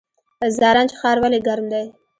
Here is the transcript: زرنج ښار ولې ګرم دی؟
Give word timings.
زرنج 0.57 0.91
ښار 0.99 1.17
ولې 1.21 1.39
ګرم 1.47 1.65
دی؟ 1.73 1.85